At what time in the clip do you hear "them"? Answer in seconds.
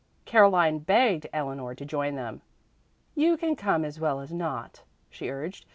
2.15-2.41